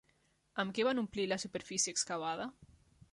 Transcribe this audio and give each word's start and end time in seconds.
Amb 0.63 0.73
què 0.77 0.85
van 0.87 1.01
omplir 1.01 1.27
la 1.33 1.39
superfície 1.45 1.95
excavada? 1.97 2.49